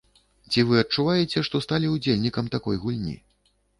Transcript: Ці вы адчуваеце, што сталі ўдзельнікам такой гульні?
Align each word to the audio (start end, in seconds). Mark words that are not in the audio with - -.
Ці 0.53 0.63
вы 0.69 0.79
адчуваеце, 0.83 1.43
што 1.49 1.61
сталі 1.65 1.91
ўдзельнікам 1.93 2.45
такой 2.57 2.81
гульні? 2.87 3.15